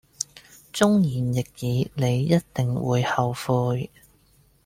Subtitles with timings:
[0.73, 3.91] 忠言逆耳你一定會後悔